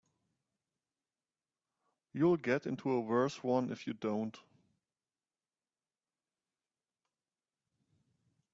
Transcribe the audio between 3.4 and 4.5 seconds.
one if you don't.